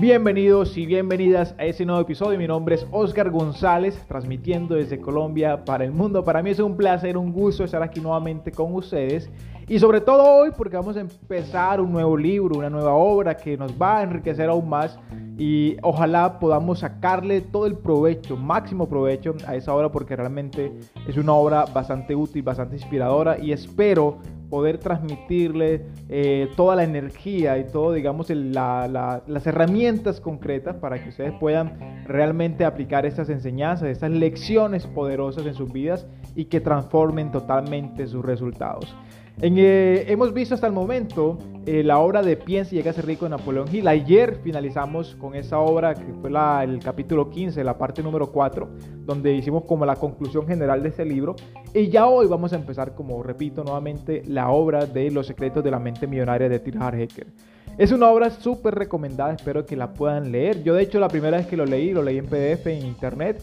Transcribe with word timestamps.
Bienvenidos 0.00 0.78
y 0.78 0.86
bienvenidas 0.86 1.56
a 1.58 1.64
este 1.64 1.84
nuevo 1.84 2.00
episodio. 2.00 2.38
Mi 2.38 2.46
nombre 2.46 2.76
es 2.76 2.86
Oscar 2.92 3.30
González, 3.30 4.00
transmitiendo 4.06 4.76
desde 4.76 5.00
Colombia 5.00 5.64
para 5.64 5.84
el 5.84 5.90
mundo. 5.90 6.22
Para 6.22 6.40
mí 6.40 6.50
es 6.50 6.60
un 6.60 6.76
placer, 6.76 7.16
un 7.16 7.32
gusto 7.32 7.64
estar 7.64 7.82
aquí 7.82 8.00
nuevamente 8.00 8.52
con 8.52 8.72
ustedes. 8.76 9.28
Y 9.66 9.80
sobre 9.80 10.00
todo 10.00 10.22
hoy 10.22 10.50
porque 10.56 10.76
vamos 10.76 10.96
a 10.96 11.00
empezar 11.00 11.80
un 11.80 11.90
nuevo 11.90 12.16
libro, 12.16 12.58
una 12.58 12.70
nueva 12.70 12.94
obra 12.94 13.36
que 13.36 13.56
nos 13.56 13.72
va 13.72 13.98
a 13.98 14.02
enriquecer 14.04 14.48
aún 14.48 14.68
más. 14.68 15.00
Y 15.36 15.76
ojalá 15.82 16.38
podamos 16.38 16.78
sacarle 16.78 17.40
todo 17.40 17.66
el 17.66 17.74
provecho, 17.74 18.36
máximo 18.36 18.88
provecho 18.88 19.34
a 19.48 19.56
esa 19.56 19.74
obra 19.74 19.90
porque 19.90 20.14
realmente 20.14 20.72
es 21.08 21.16
una 21.16 21.32
obra 21.32 21.64
bastante 21.64 22.14
útil, 22.14 22.44
bastante 22.44 22.76
inspiradora. 22.76 23.36
Y 23.36 23.50
espero 23.50 24.18
poder 24.48 24.78
transmitirle 24.78 25.86
eh, 26.08 26.48
toda 26.56 26.76
la 26.76 26.84
energía 26.84 27.58
y 27.58 27.64
todo, 27.64 27.92
digamos, 27.92 28.30
las 28.30 29.46
herramientas 29.46 30.20
concretas 30.20 30.76
para 30.76 31.02
que 31.02 31.10
ustedes 31.10 31.32
puedan 31.38 32.04
realmente 32.06 32.64
aplicar 32.64 33.06
estas 33.06 33.28
enseñanzas, 33.28 33.88
estas 33.88 34.10
lecciones 34.10 34.86
poderosas 34.86 35.46
en 35.46 35.54
sus 35.54 35.72
vidas 35.72 36.06
y 36.34 36.46
que 36.46 36.60
transformen 36.60 37.30
totalmente 37.30 38.06
sus 38.06 38.24
resultados. 38.24 38.96
Eh, 39.40 40.04
hemos 40.08 40.34
visto 40.34 40.56
hasta 40.56 40.66
el 40.66 40.72
momento 40.72 41.38
eh, 41.64 41.84
la 41.84 41.98
obra 41.98 42.22
de 42.22 42.36
Piensa 42.36 42.74
y 42.74 42.78
llega 42.78 42.90
a 42.90 42.94
ser 42.94 43.06
rico 43.06 43.24
de 43.24 43.30
Napoleón 43.30 43.68
Hill. 43.72 43.86
Ayer 43.86 44.40
finalizamos 44.42 45.14
con 45.14 45.36
esa 45.36 45.60
obra 45.60 45.94
que 45.94 46.12
fue 46.20 46.30
el 46.64 46.80
capítulo 46.80 47.30
15, 47.30 47.62
la 47.62 47.78
parte 47.78 48.02
número 48.02 48.32
4, 48.32 48.68
donde 49.04 49.34
hicimos 49.34 49.64
como 49.64 49.86
la 49.86 49.94
conclusión 49.94 50.46
general 50.46 50.82
de 50.82 50.88
ese 50.88 51.04
libro. 51.04 51.36
Y 51.72 51.88
ya 51.88 52.08
hoy 52.08 52.26
vamos 52.26 52.52
a 52.52 52.56
empezar, 52.56 52.96
como 52.96 53.22
repito 53.22 53.62
nuevamente, 53.62 54.22
la 54.26 54.50
obra 54.50 54.86
de 54.86 55.10
Los 55.12 55.28
secretos 55.28 55.62
de 55.62 55.70
la 55.70 55.78
mente 55.78 56.08
millonaria 56.08 56.48
de 56.48 56.58
Tirhar 56.58 56.98
Hecker. 56.98 57.28
Es 57.76 57.92
una 57.92 58.10
obra 58.10 58.30
súper 58.30 58.74
recomendada, 58.74 59.34
espero 59.34 59.64
que 59.64 59.76
la 59.76 59.94
puedan 59.94 60.32
leer. 60.32 60.64
Yo 60.64 60.74
de 60.74 60.82
hecho 60.82 60.98
la 60.98 61.06
primera 61.06 61.36
vez 61.36 61.46
que 61.46 61.56
lo 61.56 61.64
leí, 61.64 61.92
lo 61.92 62.02
leí 62.02 62.18
en 62.18 62.26
PDF 62.26 62.66
en 62.66 62.84
internet 62.84 63.40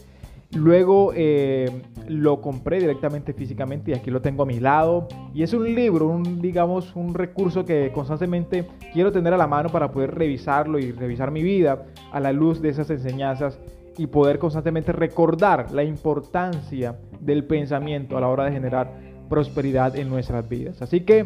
Luego 0.53 1.11
eh, 1.15 1.69
lo 2.07 2.39
compré 2.41 2.79
directamente 2.79 3.33
físicamente 3.33 3.91
y 3.91 3.93
aquí 3.93 4.11
lo 4.11 4.21
tengo 4.21 4.43
a 4.43 4.45
mi 4.45 4.59
lado. 4.59 5.07
Y 5.33 5.43
es 5.43 5.53
un 5.53 5.73
libro, 5.73 6.07
un, 6.07 6.41
digamos, 6.41 6.95
un 6.95 7.13
recurso 7.13 7.65
que 7.65 7.91
constantemente 7.93 8.67
quiero 8.93 9.11
tener 9.11 9.33
a 9.33 9.37
la 9.37 9.47
mano 9.47 9.69
para 9.69 9.91
poder 9.91 10.15
revisarlo 10.15 10.79
y 10.79 10.91
revisar 10.91 11.31
mi 11.31 11.43
vida 11.43 11.85
a 12.11 12.19
la 12.19 12.31
luz 12.31 12.61
de 12.61 12.69
esas 12.69 12.89
enseñanzas 12.89 13.59
y 13.97 14.07
poder 14.07 14.39
constantemente 14.39 14.91
recordar 14.91 15.71
la 15.71 15.83
importancia 15.83 16.97
del 17.19 17.45
pensamiento 17.45 18.17
a 18.17 18.21
la 18.21 18.27
hora 18.27 18.45
de 18.45 18.51
generar 18.51 18.93
prosperidad 19.29 19.95
en 19.95 20.09
nuestras 20.09 20.47
vidas. 20.47 20.81
Así 20.81 21.01
que 21.01 21.25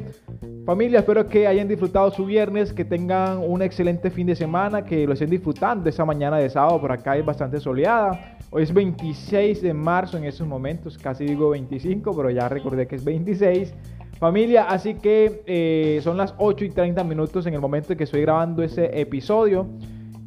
familia, 0.70 1.00
espero 1.00 1.28
que 1.28 1.48
hayan 1.48 1.67
disfrutado 1.67 2.12
su 2.12 2.28
viernes, 2.28 2.73
que 2.73 2.86
tengan 2.86 3.39
un 3.39 3.64
excelente 3.64 4.12
fin 4.12 4.28
de 4.28 4.36
semana, 4.36 4.86
que 4.86 5.08
lo 5.08 5.14
estén 5.14 5.31
disfrutando 5.31 5.89
esa 5.89 6.06
mañana 6.06 6.38
de 6.38 6.48
sábado, 6.48 6.80
por 6.80 6.92
acá 6.92 7.17
es 7.17 7.26
bastante 7.26 7.59
soleada. 7.59 8.38
Hoy 8.52 8.61
es 8.61 8.72
26 8.72 9.64
de 9.64 9.73
marzo 9.73 10.20
en 10.20 10.26
esos 10.26 10.48
momentos, 10.48 10.95
casi 11.00 11.26
digo 11.26 11.50
25, 11.50 12.16
pero 12.16 12.30
ya 12.30 12.48
recordé 12.48 12.86
que 12.86 12.98
es 12.98 13.03
26. 13.03 13.73
Familia, 14.20 14.66
así 14.66 14.94
que 14.94 15.42
eh, 15.48 16.02
son 16.03 16.17
las 16.17 16.36
8 16.38 16.66
y 16.66 16.70
30 16.70 17.04
minutos 17.04 17.48
en 17.48 17.56
el 17.56 17.61
momento 17.61 17.94
en 17.94 17.98
que 17.98 18.04
estoy 18.04 18.22
grabando 18.22 18.61
ese 18.61 19.02
episodio. 19.02 19.66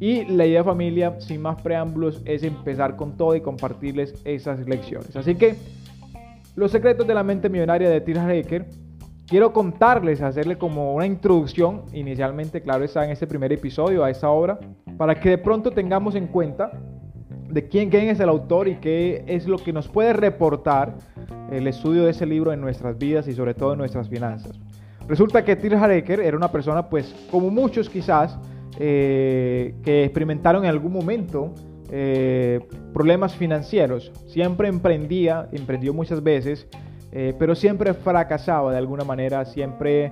Y 0.01 0.25
la 0.25 0.45
idea 0.45 0.61
familia, 0.61 1.21
sin 1.21 1.41
más 1.41 1.61
preámbulos, 1.61 2.21
es 2.25 2.43
empezar 2.43 2.97
con 2.97 3.15
todo 3.15 3.33
y 3.37 3.39
compartirles 3.39 4.13
esas 4.25 4.67
lecciones. 4.67 5.15
Así 5.15 5.35
que 5.35 5.55
los 6.57 6.69
secretos 6.69 7.07
de 7.07 7.13
la 7.13 7.23
mente 7.23 7.47
millonaria 7.47 7.89
de 7.89 8.01
Tir 8.01 8.19
Hacker. 8.19 8.82
Quiero 9.27 9.53
contarles, 9.53 10.21
hacerle 10.21 10.57
como 10.57 10.93
una 10.93 11.05
introducción, 11.05 11.83
inicialmente, 11.93 12.61
claro, 12.61 12.83
está 12.83 13.05
en 13.05 13.11
este 13.11 13.25
primer 13.25 13.53
episodio, 13.53 14.03
a 14.03 14.09
esa 14.09 14.29
obra, 14.29 14.59
para 14.97 15.15
que 15.15 15.29
de 15.29 15.37
pronto 15.37 15.71
tengamos 15.71 16.15
en 16.15 16.27
cuenta 16.27 16.71
de 17.49 17.67
quién, 17.67 17.89
quién 17.89 18.09
es 18.09 18.19
el 18.19 18.29
autor 18.29 18.67
y 18.67 18.75
qué 18.75 19.23
es 19.27 19.47
lo 19.47 19.57
que 19.57 19.71
nos 19.71 19.87
puede 19.87 20.11
reportar 20.11 20.95
el 21.51 21.67
estudio 21.67 22.03
de 22.03 22.11
ese 22.11 22.25
libro 22.25 22.51
en 22.51 22.59
nuestras 22.59 22.97
vidas 22.97 23.27
y 23.27 23.33
sobre 23.33 23.53
todo 23.53 23.73
en 23.73 23.79
nuestras 23.79 24.09
finanzas. 24.09 24.59
Resulta 25.07 25.43
que 25.45 25.55
Till 25.55 25.75
Hareker 25.75 26.19
era 26.19 26.35
una 26.35 26.51
persona, 26.51 26.89
pues, 26.89 27.15
como 27.31 27.49
muchos 27.49 27.89
quizás, 27.89 28.37
eh, 28.79 29.75
que 29.83 30.03
experimentaron 30.05 30.63
en 30.63 30.69
algún 30.69 30.91
momento 30.91 31.53
eh, 31.91 32.59
problemas 32.93 33.35
financieros. 33.35 34.11
Siempre 34.27 34.67
emprendía, 34.67 35.47
emprendió 35.51 35.93
muchas 35.93 36.23
veces, 36.23 36.67
eh, 37.13 37.33
pero 37.37 37.55
siempre 37.55 37.93
fracasaba 37.93 38.71
de 38.71 38.77
alguna 38.77 39.03
manera, 39.03 39.45
siempre 39.45 40.11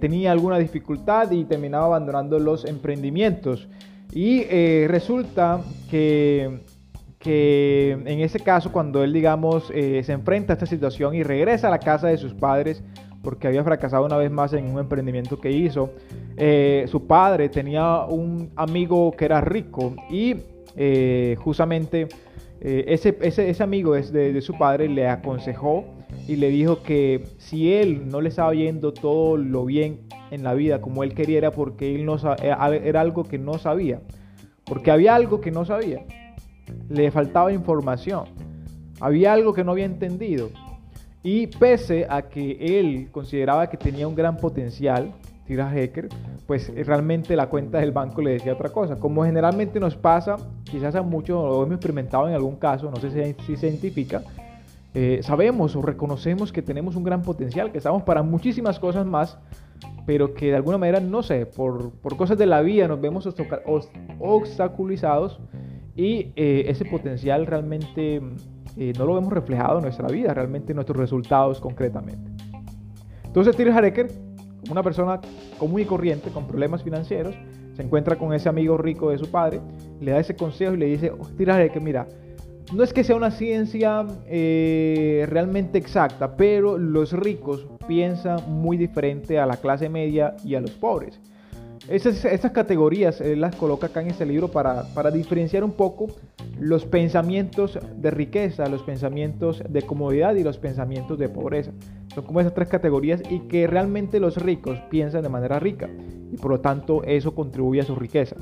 tenía 0.00 0.32
alguna 0.32 0.56
dificultad 0.56 1.30
y 1.30 1.44
terminaba 1.44 1.84
abandonando 1.84 2.38
los 2.38 2.64
emprendimientos. 2.64 3.68
Y 4.12 4.44
eh, 4.50 4.86
resulta 4.88 5.62
que, 5.90 6.60
que, 7.18 7.92
en 7.92 8.20
ese 8.20 8.40
caso, 8.40 8.70
cuando 8.70 9.02
él, 9.02 9.12
digamos, 9.12 9.72
eh, 9.74 10.02
se 10.04 10.12
enfrenta 10.12 10.52
a 10.52 10.54
esta 10.54 10.66
situación 10.66 11.14
y 11.14 11.22
regresa 11.22 11.68
a 11.68 11.70
la 11.70 11.78
casa 11.78 12.08
de 12.08 12.18
sus 12.18 12.34
padres, 12.34 12.84
porque 13.22 13.48
había 13.48 13.64
fracasado 13.64 14.04
una 14.04 14.18
vez 14.18 14.30
más 14.30 14.52
en 14.52 14.66
un 14.66 14.80
emprendimiento 14.80 15.40
que 15.40 15.50
hizo, 15.50 15.90
eh, 16.36 16.84
su 16.88 17.06
padre 17.06 17.48
tenía 17.48 18.04
un 18.04 18.50
amigo 18.56 19.12
que 19.12 19.24
era 19.24 19.40
rico 19.40 19.94
y 20.10 20.36
justamente 21.36 22.08
ese, 22.60 23.18
ese, 23.20 23.50
ese, 23.50 23.62
amigo 23.62 23.92
de, 23.92 24.32
de 24.32 24.40
su 24.40 24.56
padre 24.56 24.88
le 24.88 25.06
aconsejó 25.06 25.84
y 26.28 26.36
le 26.36 26.48
dijo 26.50 26.82
que 26.82 27.24
si 27.38 27.72
él 27.72 28.08
no 28.08 28.20
le 28.20 28.28
estaba 28.28 28.54
yendo 28.54 28.92
todo 28.92 29.36
lo 29.36 29.64
bien 29.64 30.00
en 30.30 30.42
la 30.42 30.54
vida 30.54 30.80
como 30.80 31.02
él 31.02 31.14
quería 31.14 31.38
era 31.38 31.50
porque 31.50 31.94
él 31.94 32.04
no 32.04 32.16
eh, 32.16 32.80
era 32.84 33.00
algo 33.00 33.24
que 33.24 33.38
no 33.38 33.58
sabía. 33.58 34.00
Porque 34.64 34.90
había 34.90 35.14
algo 35.14 35.40
que 35.40 35.50
no 35.50 35.64
sabía. 35.64 36.04
Le 36.88 37.10
faltaba 37.10 37.52
información. 37.52 38.24
Había 39.00 39.32
algo 39.32 39.52
que 39.52 39.64
no 39.64 39.72
había 39.72 39.84
entendido. 39.84 40.50
Y 41.22 41.48
pese 41.48 42.06
a 42.08 42.22
que 42.22 42.78
él 42.78 43.08
consideraba 43.12 43.68
que 43.68 43.76
tenía 43.76 44.08
un 44.08 44.14
gran 44.14 44.36
potencial, 44.36 45.12
Tira 45.46 45.68
Hacker, 45.68 46.08
pues 46.46 46.72
realmente 46.86 47.36
la 47.36 47.48
cuenta 47.48 47.78
del 47.78 47.92
banco 47.92 48.22
le 48.22 48.32
decía 48.32 48.52
otra 48.54 48.70
cosa. 48.70 48.96
Como 48.96 49.24
generalmente 49.24 49.78
nos 49.80 49.96
pasa, 49.96 50.36
quizás 50.64 50.94
a 50.94 51.02
muchos 51.02 51.36
lo 51.36 51.62
hemos 51.62 51.74
experimentado 51.74 52.28
en 52.28 52.34
algún 52.34 52.56
caso, 52.56 52.90
no 52.90 52.96
sé 52.96 53.34
si 53.46 53.56
se 53.56 53.68
identifica, 53.68 54.22
eh, 54.94 55.20
sabemos 55.22 55.74
o 55.74 55.82
reconocemos 55.82 56.52
que 56.52 56.60
tenemos 56.60 56.96
un 56.96 57.04
gran 57.04 57.22
potencial, 57.22 57.72
que 57.72 57.78
estamos 57.78 58.02
para 58.02 58.22
muchísimas 58.22 58.78
cosas 58.78 59.06
más, 59.06 59.38
pero 60.04 60.34
que 60.34 60.46
de 60.46 60.56
alguna 60.56 60.78
manera, 60.78 61.00
no 61.00 61.22
sé, 61.22 61.46
por, 61.46 61.92
cosas 62.16 62.36
de 62.36 62.46
la 62.46 62.60
vida 62.60 62.88
nos 62.88 63.00
vemos 63.00 63.26
obstaculizados 64.18 65.40
y 65.96 66.32
eh, 66.36 66.64
ese 66.66 66.84
potencial 66.84 67.46
realmente 67.46 68.20
eh, 68.76 68.92
no 68.98 69.06
lo 69.06 69.14
vemos 69.14 69.32
reflejado 69.32 69.78
en 69.78 69.84
nuestra 69.84 70.08
vida, 70.08 70.34
realmente 70.34 70.72
en 70.72 70.76
nuestros 70.76 70.98
resultados 70.98 71.60
concretamente. 71.60 72.30
Entonces, 73.24 73.56
Tir 73.56 73.70
Hareker, 73.70 74.08
una 74.70 74.82
persona 74.82 75.20
común 75.58 75.80
y 75.80 75.84
corriente 75.84 76.30
con 76.30 76.46
problemas 76.46 76.82
financieros, 76.82 77.34
se 77.74 77.82
encuentra 77.82 78.16
con 78.16 78.34
ese 78.34 78.48
amigo 78.48 78.76
rico 78.76 79.10
de 79.10 79.18
su 79.18 79.30
padre, 79.30 79.60
le 80.00 80.10
da 80.10 80.18
ese 80.18 80.36
consejo 80.36 80.74
y 80.74 80.76
le 80.76 80.86
dice, 80.86 81.10
oh, 81.10 81.26
Tir 81.36 81.50
Hareker, 81.50 81.80
mira, 81.80 82.06
no 82.72 82.82
es 82.82 82.92
que 82.92 83.04
sea 83.04 83.16
una 83.16 83.30
ciencia 83.30 84.06
eh, 84.26 85.26
realmente 85.28 85.78
exacta, 85.78 86.36
pero 86.36 86.78
los 86.78 87.12
ricos 87.12 87.66
piensan 87.86 88.40
muy 88.48 88.76
diferente 88.76 89.38
a 89.38 89.46
la 89.46 89.56
clase 89.56 89.88
media 89.88 90.36
y 90.44 90.54
a 90.54 90.60
los 90.60 90.70
pobres. 90.72 91.20
Estas, 91.88 92.52
categorías 92.52 93.20
él 93.20 93.40
las 93.40 93.56
coloca 93.56 93.88
acá 93.88 94.02
en 94.02 94.08
este 94.08 94.24
libro 94.24 94.48
para, 94.48 94.84
para, 94.94 95.10
diferenciar 95.10 95.64
un 95.64 95.72
poco 95.72 96.06
los 96.60 96.84
pensamientos 96.84 97.76
de 97.96 98.10
riqueza, 98.12 98.68
los 98.68 98.84
pensamientos 98.84 99.62
de 99.68 99.82
comodidad 99.82 100.36
y 100.36 100.44
los 100.44 100.58
pensamientos 100.58 101.18
de 101.18 101.28
pobreza. 101.28 101.72
Son 102.14 102.24
como 102.24 102.40
esas 102.40 102.54
tres 102.54 102.68
categorías 102.68 103.20
y 103.28 103.40
que 103.40 103.66
realmente 103.66 104.20
los 104.20 104.36
ricos 104.36 104.78
piensan 104.90 105.22
de 105.22 105.28
manera 105.28 105.58
rica 105.58 105.90
y 106.30 106.36
por 106.36 106.52
lo 106.52 106.60
tanto 106.60 107.02
eso 107.02 107.34
contribuye 107.34 107.80
a 107.80 107.84
su 107.84 107.96
riqueza. 107.96 108.36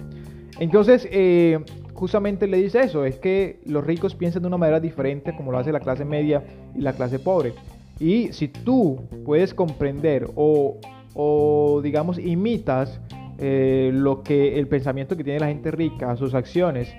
Entonces, 0.59 1.09
eh, 1.11 1.59
justamente 2.01 2.47
le 2.47 2.57
dice 2.57 2.81
eso, 2.81 3.05
es 3.05 3.19
que 3.19 3.61
los 3.67 3.85
ricos 3.85 4.15
piensan 4.15 4.41
de 4.41 4.49
una 4.49 4.57
manera 4.57 4.81
diferente 4.81 5.37
como 5.37 5.53
lo 5.53 5.59
hace 5.59 5.71
la 5.71 5.81
clase 5.81 6.07
media 6.07 6.43
y 6.75 6.81
la 6.81 6.95
clase 6.95 7.19
pobre. 7.19 7.53
Y 7.99 8.33
si 8.33 8.49
tú 8.49 9.03
puedes 9.27 9.53
comprender 9.53 10.27
o, 10.35 11.81
digamos, 11.83 12.19
imitas 12.19 12.99
eh, 13.37 13.91
lo 13.93 14.23
que 14.23 14.59
el 14.59 14.67
pensamiento 14.67 15.15
que 15.15 15.25
tiene 15.25 15.41
la 15.41 15.49
gente 15.49 15.71
rica, 15.71 16.17
sus 16.17 16.33
acciones, 16.33 16.91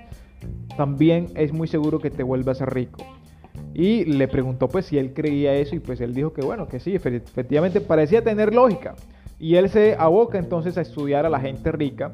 también 0.76 1.26
es 1.34 1.52
muy 1.52 1.66
seguro 1.66 1.98
que 1.98 2.10
te 2.10 2.22
vuelvas 2.22 2.60
rico. 2.60 3.04
Y 3.74 4.04
le 4.04 4.28
preguntó 4.28 4.68
pues 4.68 4.86
si 4.86 4.98
él 4.98 5.14
creía 5.14 5.52
eso 5.54 5.74
y 5.74 5.80
pues 5.80 6.00
él 6.00 6.14
dijo 6.14 6.32
que 6.32 6.42
bueno, 6.42 6.68
que 6.68 6.78
sí, 6.78 6.94
efectivamente 6.94 7.80
parecía 7.80 8.22
tener 8.22 8.54
lógica. 8.54 8.94
Y 9.40 9.56
él 9.56 9.68
se 9.68 9.96
aboca 9.98 10.38
entonces 10.38 10.78
a 10.78 10.82
estudiar 10.82 11.26
a 11.26 11.28
la 11.28 11.40
gente 11.40 11.72
rica 11.72 12.12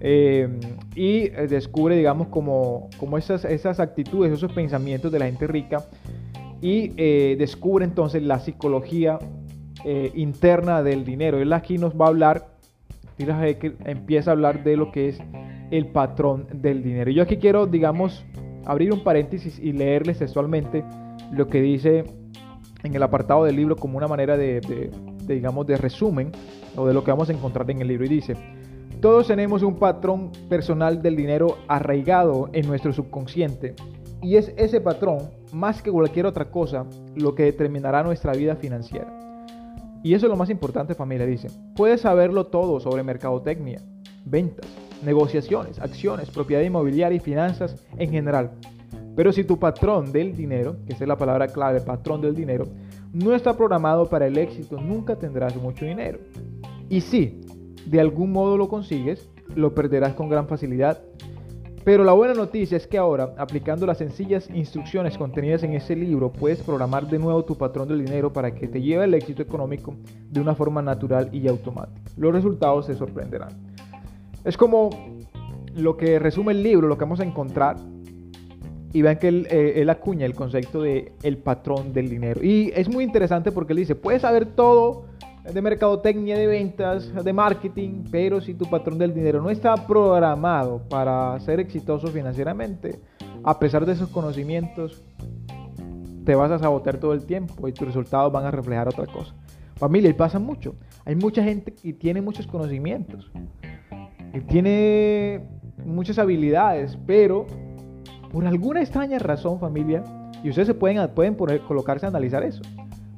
eh, 0.00 0.48
y 0.94 1.26
eh, 1.26 1.46
descubre, 1.48 1.96
digamos, 1.96 2.28
como, 2.28 2.88
como 2.98 3.18
esas, 3.18 3.44
esas 3.44 3.80
actitudes, 3.80 4.32
esos 4.32 4.52
pensamientos 4.52 5.10
de 5.10 5.18
la 5.18 5.26
gente 5.26 5.46
rica 5.46 5.84
y 6.60 6.92
eh, 6.96 7.36
descubre 7.38 7.84
entonces 7.84 8.22
la 8.22 8.38
psicología 8.38 9.18
interna 10.14 10.82
del 10.82 11.04
dinero. 11.04 11.38
Él 11.38 11.52
aquí 11.52 11.78
nos 11.78 11.94
va 11.94 12.06
a 12.06 12.08
hablar, 12.08 12.48
empieza 13.16 14.30
a 14.30 14.32
hablar 14.32 14.64
de 14.64 14.76
lo 14.76 14.90
que 14.90 15.08
es 15.08 15.20
el 15.70 15.86
patrón 15.86 16.48
del 16.52 16.82
dinero. 16.82 17.12
Yo 17.12 17.22
aquí 17.22 17.36
quiero, 17.36 17.64
digamos, 17.66 18.24
abrir 18.66 18.92
un 18.92 19.04
paréntesis 19.04 19.56
y 19.60 19.72
leerles 19.72 20.18
textualmente 20.18 20.84
lo 21.30 21.46
que 21.46 21.62
dice 21.62 22.04
en 22.82 22.94
el 22.94 23.02
apartado 23.02 23.44
del 23.44 23.54
libro 23.54 23.76
como 23.76 23.96
una 23.96 24.08
manera 24.08 24.36
de, 24.36 24.90
digamos, 25.26 25.64
de 25.66 25.76
resumen 25.76 26.32
o 26.76 26.84
de 26.84 26.92
lo 26.92 27.04
que 27.04 27.12
vamos 27.12 27.30
a 27.30 27.32
encontrar 27.32 27.70
en 27.70 27.80
el 27.80 27.88
libro. 27.88 28.04
Y 28.04 28.08
dice, 28.08 28.34
todos 29.00 29.28
tenemos 29.28 29.62
un 29.62 29.76
patrón 29.76 30.32
personal 30.48 31.00
del 31.02 31.14
dinero 31.14 31.58
arraigado 31.68 32.48
en 32.52 32.66
nuestro 32.66 32.92
subconsciente. 32.92 33.74
Y 34.20 34.36
es 34.36 34.52
ese 34.56 34.80
patrón, 34.80 35.30
más 35.52 35.80
que 35.82 35.92
cualquier 35.92 36.26
otra 36.26 36.50
cosa, 36.50 36.84
lo 37.14 37.34
que 37.34 37.44
determinará 37.44 38.02
nuestra 38.02 38.32
vida 38.32 38.56
financiera. 38.56 39.14
Y 40.02 40.14
eso 40.14 40.26
es 40.26 40.30
lo 40.30 40.36
más 40.36 40.50
importante, 40.50 40.94
familia, 40.94 41.26
dice. 41.26 41.48
Puedes 41.76 42.00
saberlo 42.00 42.46
todo 42.46 42.80
sobre 42.80 43.04
mercadotecnia, 43.04 43.80
ventas, 44.24 44.66
negociaciones, 45.04 45.78
acciones, 45.78 46.30
propiedad 46.30 46.62
inmobiliaria 46.62 47.16
y 47.16 47.20
finanzas 47.20 47.76
en 47.96 48.10
general. 48.10 48.50
Pero 49.14 49.32
si 49.32 49.44
tu 49.44 49.58
patrón 49.58 50.10
del 50.10 50.36
dinero, 50.36 50.76
que 50.86 50.94
es 50.94 51.00
la 51.00 51.16
palabra 51.16 51.48
clave, 51.48 51.80
patrón 51.80 52.20
del 52.20 52.34
dinero, 52.34 52.66
no 53.12 53.32
está 53.34 53.56
programado 53.56 54.06
para 54.06 54.26
el 54.26 54.38
éxito, 54.38 54.80
nunca 54.80 55.16
tendrás 55.16 55.54
mucho 55.56 55.84
dinero. 55.84 56.18
Y 56.88 57.00
si 57.00 57.40
de 57.88 58.00
algún 58.00 58.32
modo 58.32 58.56
lo 58.56 58.68
consigues, 58.68 59.30
lo 59.54 59.74
perderás 59.74 60.14
con 60.14 60.28
gran 60.28 60.46
facilidad. 60.46 61.02
Pero 61.84 62.04
la 62.04 62.12
buena 62.12 62.34
noticia 62.34 62.76
es 62.76 62.86
que 62.86 62.98
ahora, 62.98 63.34
aplicando 63.38 63.86
las 63.86 63.98
sencillas 63.98 64.50
instrucciones 64.50 65.16
contenidas 65.16 65.62
en 65.62 65.72
ese 65.72 65.96
libro, 65.96 66.30
puedes 66.30 66.62
programar 66.62 67.08
de 67.08 67.18
nuevo 67.18 67.44
tu 67.44 67.56
patrón 67.56 67.88
del 67.88 68.04
dinero 68.04 68.30
para 68.30 68.54
que 68.54 68.68
te 68.68 68.82
lleve 68.82 69.04
al 69.04 69.14
éxito 69.14 69.42
económico 69.42 69.94
de 70.30 70.40
una 70.40 70.54
forma 70.54 70.82
natural 70.82 71.30
y 71.32 71.48
automática. 71.48 72.10
Los 72.18 72.32
resultados 72.32 72.88
te 72.88 72.94
sorprenderán. 72.94 73.48
Es 74.44 74.58
como 74.58 74.90
lo 75.74 75.96
que 75.96 76.18
resume 76.18 76.52
el 76.52 76.62
libro, 76.62 76.88
lo 76.88 76.98
que 76.98 77.04
vamos 77.04 77.20
a 77.20 77.24
encontrar. 77.24 77.76
Y 78.92 79.02
vean 79.02 79.18
que 79.18 79.28
eh, 79.28 79.80
él, 79.80 79.90
acuña 79.90 80.26
el 80.26 80.34
concepto 80.34 80.82
de 80.82 81.12
el 81.22 81.38
patrón 81.38 81.92
del 81.92 82.08
dinero. 82.08 82.42
Y 82.42 82.72
es 82.74 82.88
muy 82.88 83.04
interesante 83.04 83.52
porque 83.52 83.72
él 83.72 83.78
dice, 83.78 83.94
puedes 83.94 84.22
saber 84.22 84.46
todo 84.46 85.04
de 85.44 85.62
mercadotecnia, 85.62 86.36
de 86.36 86.46
ventas, 86.46 87.12
de 87.24 87.32
marketing, 87.32 88.04
pero 88.10 88.40
si 88.40 88.54
tu 88.54 88.66
patrón 88.66 88.98
del 88.98 89.14
dinero 89.14 89.40
no 89.40 89.50
está 89.50 89.74
programado 89.86 90.82
para 90.88 91.38
ser 91.40 91.60
exitoso 91.60 92.08
financieramente, 92.08 93.00
a 93.42 93.58
pesar 93.58 93.86
de 93.86 93.92
esos 93.92 94.08
conocimientos, 94.10 95.02
te 96.24 96.34
vas 96.34 96.50
a 96.50 96.58
sabotear 96.58 96.98
todo 96.98 97.14
el 97.14 97.24
tiempo 97.24 97.66
y 97.68 97.72
tus 97.72 97.86
resultados 97.86 98.30
van 98.32 98.44
a 98.44 98.50
reflejar 98.50 98.88
otra 98.88 99.06
cosa. 99.06 99.34
Familia, 99.76 100.10
y 100.10 100.12
pasa 100.12 100.38
mucho. 100.38 100.74
Hay 101.04 101.14
mucha 101.14 101.42
gente 101.42 101.72
que 101.72 101.92
tiene 101.92 102.20
muchos 102.20 102.46
conocimientos, 102.46 103.30
tiene 104.48 105.48
muchas 105.84 106.18
habilidades, 106.18 106.98
pero 107.06 107.46
por 108.30 108.46
alguna 108.46 108.80
extraña 108.80 109.18
razón, 109.18 109.58
familia, 109.58 110.04
y 110.42 110.50
ustedes 110.50 110.68
se 110.68 110.74
pueden, 110.74 111.08
pueden 111.14 111.34
colocarse 111.66 112.06
a 112.06 112.10
analizar 112.10 112.42
eso, 112.42 112.62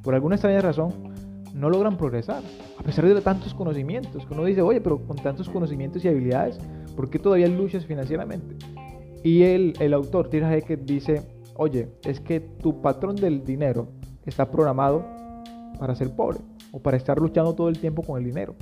por 0.01 0.15
alguna 0.15 0.35
extraña 0.35 0.61
razón, 0.61 1.10
no 1.53 1.69
logran 1.69 1.97
progresar, 1.97 2.43
a 2.77 2.83
pesar 2.83 3.05
de 3.05 3.21
tantos 3.21 3.53
conocimientos, 3.53 4.25
que 4.25 4.33
uno 4.33 4.45
dice, 4.45 4.61
oye, 4.61 4.81
pero 4.81 5.05
con 5.05 5.17
tantos 5.17 5.49
conocimientos 5.49 6.03
y 6.03 6.07
habilidades, 6.07 6.59
¿por 6.95 7.09
qué 7.09 7.19
todavía 7.19 7.47
luchas 7.47 7.85
financieramente? 7.85 8.55
Y 9.23 9.43
el, 9.43 9.73
el 9.79 9.93
autor, 9.93 10.29
Tira 10.29 10.49
Hackett, 10.49 10.81
dice, 10.81 11.21
oye, 11.55 11.89
es 12.03 12.19
que 12.19 12.39
tu 12.39 12.81
patrón 12.81 13.15
del 13.15 13.43
dinero 13.43 13.89
está 14.25 14.49
programado 14.49 15.05
para 15.79 15.95
ser 15.95 16.15
pobre 16.15 16.39
o 16.71 16.79
para 16.79 16.97
estar 16.97 17.19
luchando 17.19 17.53
todo 17.53 17.69
el 17.69 17.79
tiempo 17.79 18.03
con 18.03 18.17
el 18.17 18.25
dinero. 18.25 18.55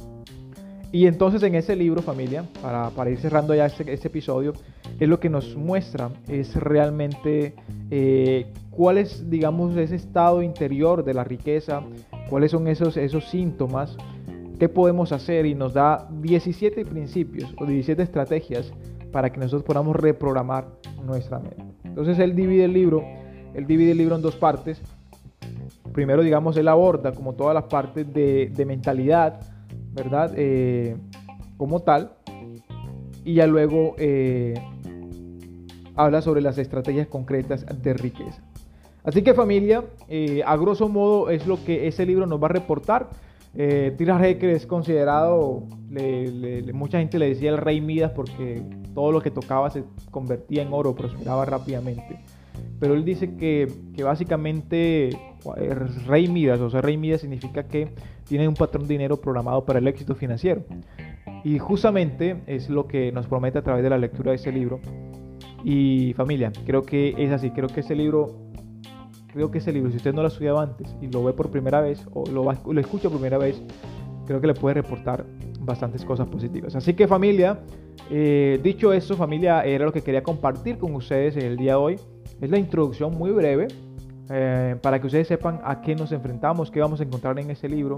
Y 0.91 1.05
entonces 1.05 1.43
en 1.43 1.53
ese 1.53 1.75
libro, 1.75 2.01
familia, 2.01 2.45
para, 2.61 3.09
ir 3.11 3.19
cerrando 3.19 3.53
ya 3.53 3.67
este, 3.67 3.93
este, 3.93 4.07
episodio, 4.07 4.53
es 4.99 5.07
lo 5.07 5.19
que 5.19 5.29
nos 5.29 5.55
muestra, 5.55 6.09
es 6.27 6.55
realmente 6.55 7.53
eh, 7.91 8.47
cuál 8.71 8.97
es, 8.97 9.29
digamos, 9.29 9.77
ese 9.77 9.95
estado 9.95 10.41
interior 10.41 11.03
de 11.03 11.13
la 11.13 11.23
riqueza, 11.23 11.83
cuáles 12.29 12.51
son 12.51 12.67
esos, 12.67 12.97
esos 12.97 13.25
síntomas, 13.29 13.97
qué 14.59 14.69
podemos 14.69 15.11
hacer 15.11 15.45
y 15.45 15.55
nos 15.55 15.73
da 15.73 16.07
17 16.21 16.85
principios 16.85 17.53
o 17.57 17.65
17 17.65 18.01
estrategias 18.01 18.71
para 19.11 19.31
que 19.31 19.39
nosotros 19.39 19.63
podamos 19.63 19.95
reprogramar 19.95 20.67
nuestra 21.05 21.39
mente. 21.39 21.63
Entonces 21.83 22.19
él 22.19 22.35
divide 22.35 22.65
el 22.65 22.73
libro, 22.73 23.03
él 23.53 23.65
divide 23.65 23.91
el 23.91 23.97
libro 23.97 24.15
en 24.15 24.21
dos 24.21 24.35
partes. 24.35 24.81
Primero, 25.93 26.21
digamos, 26.21 26.55
él 26.57 26.67
aborda 26.67 27.11
como 27.13 27.33
todas 27.33 27.53
las 27.53 27.63
partes 27.63 28.13
de, 28.13 28.51
de 28.55 28.65
mentalidad, 28.65 29.39
¿verdad? 29.93 30.31
Eh, 30.35 30.95
como 31.57 31.81
tal. 31.81 32.11
Y 33.25 33.35
ya 33.35 33.47
luego 33.47 33.95
eh, 33.97 34.53
habla 35.95 36.21
sobre 36.21 36.41
las 36.41 36.57
estrategias 36.57 37.07
concretas 37.07 37.65
de 37.81 37.93
riqueza. 37.93 38.41
Así 39.09 39.23
que 39.23 39.33
familia, 39.33 39.83
eh, 40.07 40.43
a 40.45 40.55
grosso 40.55 40.87
modo 40.87 41.31
es 41.31 41.47
lo 41.47 41.57
que 41.65 41.87
ese 41.87 42.05
libro 42.05 42.27
nos 42.27 42.39
va 42.39 42.45
a 42.45 42.51
reportar. 42.51 43.09
Eh, 43.55 43.95
Tira 43.97 44.23
es 44.27 44.67
considerado, 44.67 45.63
mucha 46.73 46.99
gente 46.99 47.17
le 47.17 47.29
decía 47.29 47.49
el 47.49 47.57
rey 47.57 47.81
Midas 47.81 48.11
porque 48.11 48.61
todo 48.93 49.11
lo 49.11 49.19
que 49.19 49.31
tocaba 49.31 49.71
se 49.71 49.83
convertía 50.11 50.61
en 50.61 50.71
oro, 50.71 50.93
prosperaba 50.93 51.43
rápidamente. 51.45 52.19
Pero 52.79 52.93
él 52.93 53.03
dice 53.03 53.35
que, 53.35 53.67
que 53.95 54.03
básicamente 54.03 55.09
rey 56.05 56.27
Midas, 56.27 56.59
o 56.59 56.69
sea, 56.69 56.81
rey 56.81 56.95
Midas 56.95 57.21
significa 57.21 57.63
que 57.63 57.89
tiene 58.27 58.47
un 58.47 58.53
patrón 58.53 58.83
de 58.83 58.93
dinero 58.93 59.17
programado 59.17 59.65
para 59.65 59.79
el 59.79 59.87
éxito 59.87 60.13
financiero. 60.13 60.61
Y 61.43 61.57
justamente 61.57 62.43
es 62.45 62.69
lo 62.69 62.87
que 62.87 63.11
nos 63.11 63.25
promete 63.25 63.57
a 63.57 63.63
través 63.63 63.81
de 63.81 63.89
la 63.89 63.97
lectura 63.97 64.33
de 64.33 64.35
ese 64.35 64.51
libro. 64.51 64.79
Y 65.63 66.13
familia, 66.13 66.51
creo 66.67 66.83
que 66.83 67.15
es 67.17 67.31
así, 67.31 67.49
creo 67.49 67.67
que 67.67 67.79
ese 67.79 67.95
libro, 67.95 68.48
creo 69.31 69.51
que 69.51 69.59
ese 69.59 69.71
libro, 69.71 69.89
si 69.91 69.97
usted 69.97 70.13
no 70.13 70.21
lo 70.21 70.27
ha 70.27 70.31
estudiado 70.31 70.59
antes 70.59 70.95
y 71.01 71.07
lo 71.07 71.23
ve 71.23 71.33
por 71.33 71.49
primera 71.49 71.81
vez 71.81 72.05
o 72.13 72.25
lo, 72.25 72.51
escucha 72.79 73.09
por 73.09 73.19
primera 73.19 73.37
vez, 73.37 73.61
creo 74.25 74.41
que 74.41 74.47
le 74.47 74.53
puede 74.53 74.75
reportar 74.75 75.25
bastantes 75.59 76.03
cosas 76.05 76.27
positivas. 76.27 76.75
Así 76.75 76.93
que 76.93 77.07
familia, 77.07 77.59
eh, 78.09 78.59
dicho 78.61 78.93
eso, 78.93 79.15
familia, 79.15 79.63
era 79.63 79.85
lo 79.85 79.91
que 79.91 80.01
quería 80.01 80.23
compartir 80.23 80.77
con 80.77 80.95
ustedes 80.95 81.35
el 81.37 81.57
día 81.57 81.73
de 81.73 81.77
hoy. 81.77 81.99
Es 82.41 82.49
la 82.49 82.57
introducción 82.57 83.17
muy 83.17 83.31
breve 83.31 83.67
eh, 84.29 84.75
para 84.81 84.99
que 84.99 85.07
ustedes 85.07 85.27
sepan 85.27 85.59
a 85.63 85.81
qué 85.81 85.95
nos 85.95 86.11
enfrentamos, 86.11 86.71
qué 86.71 86.79
vamos 86.79 86.99
a 87.01 87.03
encontrar 87.03 87.37
en 87.39 87.49
ese 87.51 87.67
libro. 87.69 87.97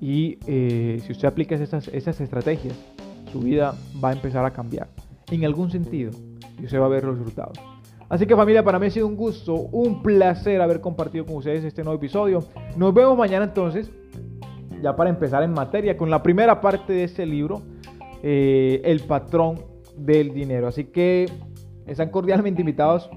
Y 0.00 0.38
eh, 0.46 1.00
si 1.04 1.12
usted 1.12 1.28
aplica 1.28 1.54
esas, 1.56 1.88
esas 1.88 2.20
estrategias, 2.20 2.74
su 3.32 3.40
vida 3.40 3.74
va 4.02 4.10
a 4.10 4.12
empezar 4.12 4.44
a 4.44 4.52
cambiar 4.52 4.88
en 5.30 5.44
algún 5.44 5.70
sentido 5.70 6.12
y 6.60 6.64
usted 6.64 6.80
va 6.80 6.86
a 6.86 6.88
ver 6.88 7.04
los 7.04 7.18
resultados. 7.18 7.77
Así 8.08 8.26
que 8.26 8.34
familia, 8.34 8.64
para 8.64 8.78
mí 8.78 8.86
ha 8.86 8.90
sido 8.90 9.06
un 9.06 9.16
gusto, 9.16 9.54
un 9.54 10.02
placer 10.02 10.60
haber 10.62 10.80
compartido 10.80 11.26
con 11.26 11.36
ustedes 11.36 11.64
este 11.64 11.82
nuevo 11.84 11.98
episodio. 11.98 12.42
Nos 12.76 12.94
vemos 12.94 13.18
mañana 13.18 13.44
entonces, 13.44 13.90
ya 14.82 14.96
para 14.96 15.10
empezar 15.10 15.42
en 15.42 15.52
materia, 15.52 15.96
con 15.96 16.08
la 16.08 16.22
primera 16.22 16.60
parte 16.60 16.92
de 16.92 17.04
este 17.04 17.26
libro, 17.26 17.62
eh, 18.22 18.80
El 18.84 19.00
patrón 19.00 19.60
del 19.96 20.32
dinero. 20.32 20.68
Así 20.68 20.84
que 20.84 21.26
están 21.86 22.08
cordialmente 22.10 22.62
invitados 22.62 23.10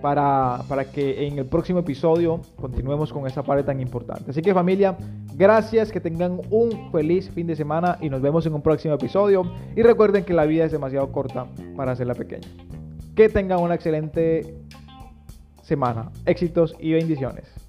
para, 0.00 0.62
que 0.94 1.26
en 1.26 1.38
el 1.38 1.46
próximo 1.46 1.80
episodio 1.80 2.40
continuemos 2.60 3.12
con 3.12 3.26
esa 3.26 3.42
parte 3.42 3.64
tan 3.64 3.80
importante. 3.80 4.30
Así 4.30 4.40
que 4.40 4.54
familia, 4.54 4.96
gracias, 5.34 5.90
que 5.90 6.00
tengan 6.00 6.40
un 6.50 6.92
feliz 6.92 7.28
fin 7.30 7.48
de 7.48 7.56
semana 7.56 7.98
y 8.00 8.08
nos 8.08 8.22
vemos 8.22 8.46
en 8.46 8.54
un 8.54 8.62
próximo 8.62 8.94
episodio. 8.94 9.42
Y 9.74 9.82
recuerden 9.82 10.24
que 10.24 10.32
la 10.32 10.46
vida 10.46 10.64
es 10.64 10.70
demasiado 10.70 11.10
corta 11.10 11.48
para 11.76 11.92
hacerla 11.92 12.14
pequeña. 12.14 12.46
Que 13.18 13.28
tengan 13.28 13.58
una 13.58 13.74
excelente 13.74 14.54
semana. 15.64 16.12
Éxitos 16.24 16.76
y 16.78 16.92
bendiciones. 16.92 17.67